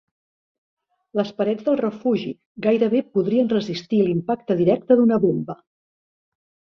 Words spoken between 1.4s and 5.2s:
parets del refugi gairebé podrien resistir l'impacte directe